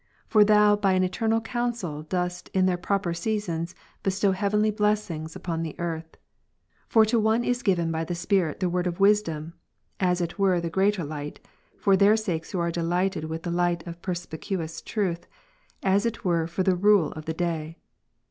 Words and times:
For 0.25 0.43
Thou 0.43 0.75
by 0.77 0.93
an 0.93 1.03
eternal 1.03 1.41
counsel 1.41 2.01
dost 2.01 2.49
in 2.55 2.65
their 2.65 2.75
proper 2.75 3.13
seasons 3.13 3.75
bestow 4.01 4.31
heavenly 4.31 4.71
blessings 4.71 5.35
upon 5.35 5.61
the 5.61 5.75
earth. 5.79 6.17
1 6.91 7.05
Cor. 7.05 7.05
12, 7.05 7.05
23. 7.05 7.05
For 7.05 7.05
to 7.05 7.19
one 7.19 7.43
is 7.43 7.61
given 7.61 7.91
by 7.91 8.03
the 8.05 8.15
Spirit 8.15 8.61
the 8.61 8.67
word 8.71 8.87
of 8.87 8.97
ivisdom, 8.97 9.53
as 9.99 10.17
'^—^^ 10.21 10.23
it 10.25 10.39
were 10.39 10.59
the 10.59 10.71
greater 10.71 11.03
light, 11.03 11.39
for 11.77 11.95
their 11.95 12.17
sakes 12.17 12.49
who 12.51 12.57
are 12.57 12.71
delighted 12.71 13.25
with 13.25 13.43
the 13.43 13.51
light 13.51 13.85
of 13.85 14.01
perspicuous 14.01 14.81
truth, 14.81 15.27
as 15.83 16.03
it 16.07 16.25
were 16.25 16.47
for 16.47 16.63
the 16.63 16.75
rule 16.75 17.11
of 17.11 17.25
the 17.25 17.33
day. 17.35 17.77